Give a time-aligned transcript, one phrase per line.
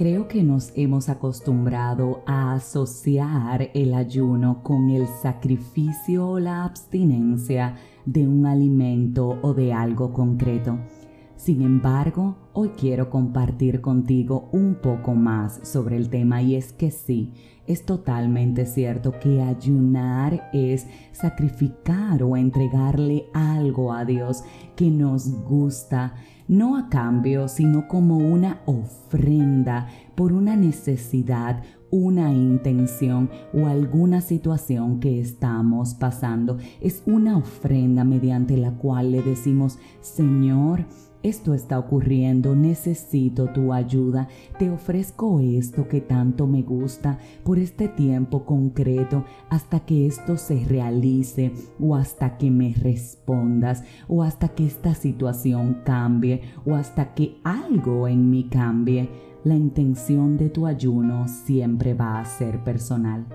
[0.00, 7.76] Creo que nos hemos acostumbrado a asociar el ayuno con el sacrificio o la abstinencia
[8.06, 10.78] de un alimento o de algo concreto.
[11.42, 16.90] Sin embargo, hoy quiero compartir contigo un poco más sobre el tema y es que
[16.90, 17.32] sí,
[17.66, 24.44] es totalmente cierto que ayunar es sacrificar o entregarle algo a Dios
[24.76, 26.12] que nos gusta,
[26.46, 35.00] no a cambio, sino como una ofrenda por una necesidad, una intención o alguna situación
[35.00, 36.58] que estamos pasando.
[36.82, 40.84] Es una ofrenda mediante la cual le decimos, Señor,
[41.22, 47.88] esto está ocurriendo, necesito tu ayuda, te ofrezco esto que tanto me gusta por este
[47.88, 54.66] tiempo concreto hasta que esto se realice o hasta que me respondas o hasta que
[54.66, 59.10] esta situación cambie o hasta que algo en mí cambie.
[59.44, 63.26] La intención de tu ayuno siempre va a ser personal.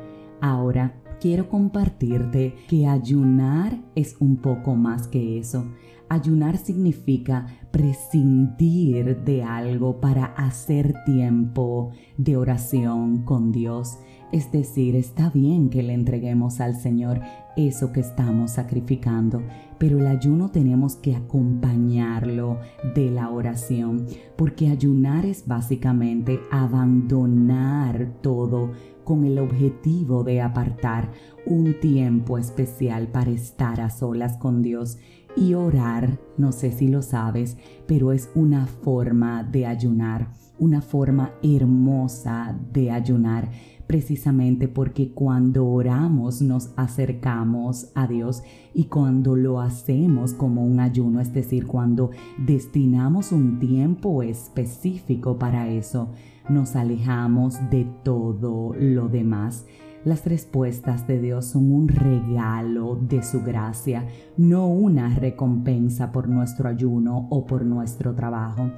[0.42, 5.66] Ahora, quiero compartirte que ayunar es un poco más que eso.
[6.08, 13.98] Ayunar significa prescindir de algo para hacer tiempo de oración con Dios.
[14.36, 17.22] Es decir, está bien que le entreguemos al Señor
[17.56, 19.42] eso que estamos sacrificando,
[19.78, 22.60] pero el ayuno tenemos que acompañarlo
[22.94, 24.06] de la oración,
[24.36, 28.74] porque ayunar es básicamente abandonar todo
[29.06, 31.14] con el objetivo de apartar
[31.46, 34.98] un tiempo especial para estar a solas con Dios
[35.38, 37.56] y orar, no sé si lo sabes,
[37.88, 40.28] pero es una forma de ayunar,
[40.60, 43.50] una forma hermosa de ayunar,
[43.88, 51.22] precisamente porque cuando oramos nos acercamos a Dios y cuando lo hacemos como un ayuno,
[51.22, 56.10] es decir, cuando destinamos un tiempo específico para eso,
[56.50, 59.66] nos alejamos de todo lo demás.
[60.04, 64.06] Las respuestas de Dios son un regalo de su gracia,
[64.38, 68.70] no una recompensa por nuestro ayuno o por nuestro trabajo.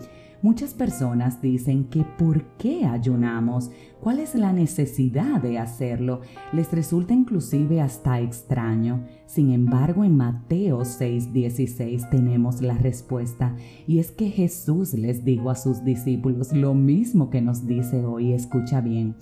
[0.43, 3.71] Muchas personas dicen que ¿por qué ayunamos?
[3.99, 6.21] ¿Cuál es la necesidad de hacerlo?
[6.53, 9.03] Les resulta inclusive hasta extraño.
[9.25, 13.55] Sin embargo, en Mateo 6:16 tenemos la respuesta
[13.87, 18.33] y es que Jesús les dijo a sus discípulos lo mismo que nos dice hoy,
[18.33, 19.15] escucha bien.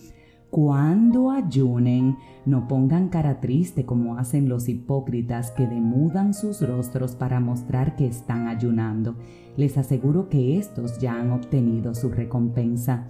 [0.56, 7.42] Cuando ayunen, no pongan cara triste como hacen los hipócritas que demudan sus rostros para
[7.42, 9.18] mostrar que están ayunando.
[9.58, 13.10] Les aseguro que estos ya han obtenido su recompensa.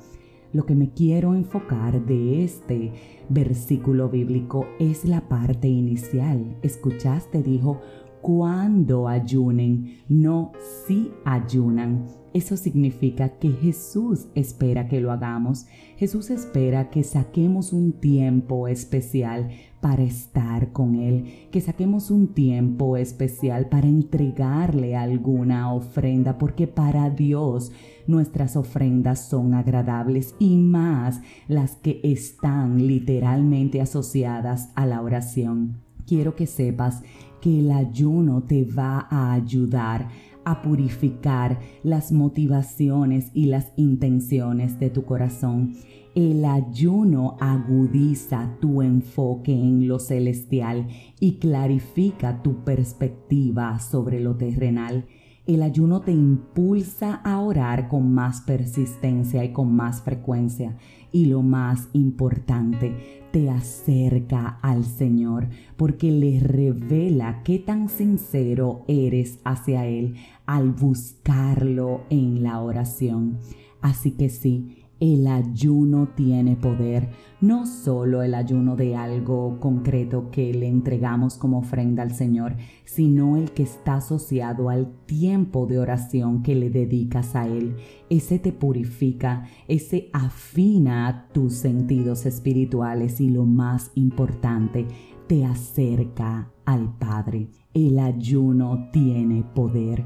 [0.54, 2.94] Lo que me quiero enfocar de este
[3.30, 6.58] versículo bíblico es la parte inicial.
[6.64, 7.80] Escuchaste, dijo,
[8.26, 10.52] cuando ayunen, no
[10.88, 12.08] si ayunan.
[12.34, 15.68] Eso significa que Jesús espera que lo hagamos.
[15.96, 19.50] Jesús espera que saquemos un tiempo especial
[19.80, 27.12] para estar con Él, que saquemos un tiempo especial para entregarle alguna ofrenda, porque para
[27.12, 27.72] Dios
[28.08, 35.85] nuestras ofrendas son agradables y más las que están literalmente asociadas a la oración.
[36.06, 37.02] Quiero que sepas
[37.42, 40.10] que el ayuno te va a ayudar
[40.46, 45.76] a purificar las motivaciones y las intenciones de tu corazón.
[46.14, 50.88] El ayuno agudiza tu enfoque en lo celestial
[51.20, 55.08] y clarifica tu perspectiva sobre lo terrenal.
[55.46, 60.76] El ayuno te impulsa a orar con más persistencia y con más frecuencia.
[61.12, 65.48] Y lo más importante, te acerca al Señor
[65.78, 70.16] porque le revela qué tan sincero eres hacia Él
[70.48, 73.38] al buscarlo en la oración.
[73.82, 80.52] Así que sí, el ayuno tiene poder, no solo el ayuno de algo concreto que
[80.52, 82.56] le entregamos como ofrenda al Señor,
[82.86, 87.76] sino el que está asociado al tiempo de oración que le dedicas a Él.
[88.10, 94.88] Ese te purifica, ese afina tus sentidos espirituales y lo más importante,
[95.28, 97.50] te acerca al Padre.
[97.74, 100.06] El ayuno tiene poder.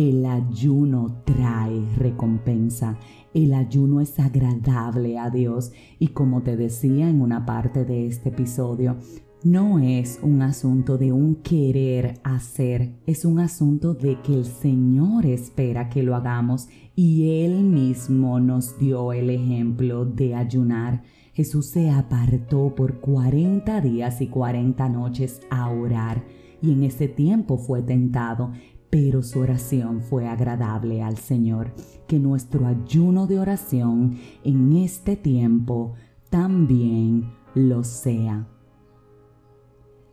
[0.00, 2.96] El ayuno trae recompensa.
[3.34, 8.30] El ayuno es agradable a Dios y como te decía en una parte de este
[8.30, 8.96] episodio,
[9.44, 15.26] no es un asunto de un querer hacer, es un asunto de que el Señor
[15.26, 21.02] espera que lo hagamos y Él mismo nos dio el ejemplo de ayunar.
[21.34, 26.24] Jesús se apartó por 40 días y 40 noches a orar
[26.62, 28.52] y en ese tiempo fue tentado
[28.90, 31.72] pero su oración fue agradable al Señor.
[32.06, 35.94] Que nuestro ayuno de oración en este tiempo
[36.28, 38.46] también lo sea.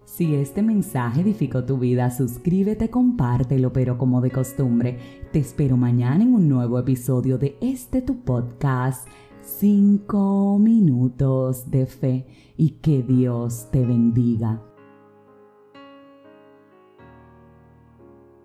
[0.06, 4.97] Si este mensaje edificó tu vida, suscríbete, compártelo, pero como de costumbre,
[5.31, 9.07] te espero mañana en un nuevo episodio de este tu podcast,
[9.41, 12.25] 5 minutos de fe,
[12.56, 14.66] y que Dios te bendiga.